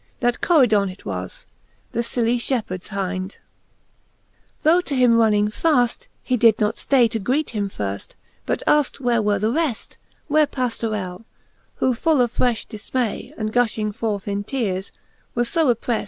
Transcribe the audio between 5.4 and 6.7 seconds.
faft, he did